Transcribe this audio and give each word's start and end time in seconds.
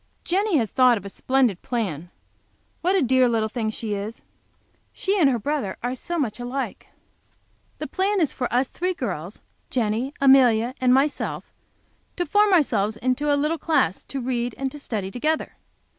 Jenny 0.23 0.57
has 0.57 0.71
thought 0.71 0.97
of 0.97 1.03
such 1.03 1.11
a 1.11 1.15
splendid 1.15 1.61
plan! 1.61 2.09
What 2.81 2.95
a 2.95 3.03
dear 3.03 3.29
little 3.29 3.49
thing 3.49 3.69
she 3.69 3.93
is! 3.93 4.23
She 4.91 5.19
and 5.19 5.29
her 5.29 5.37
brother 5.37 5.77
are 5.83 5.93
so 5.93 6.17
much 6.17 6.39
alike! 6.39 6.87
The 7.77 7.85
plan 7.85 8.19
is 8.19 8.33
for 8.33 8.51
us 8.51 8.67
three 8.67 8.95
girls, 8.95 9.41
Jenny, 9.69 10.11
Amelia 10.19 10.73
and 10.81 10.91
myself, 10.91 11.53
to 12.15 12.25
form 12.25 12.51
ourselves 12.51 12.97
into 12.97 13.31
a 13.31 13.37
little 13.37 13.59
class 13.59 14.03
to 14.05 14.19
read 14.19 14.55
and 14.57 14.71
to 14.71 14.79
study 14.79 15.11
together. 15.11 15.55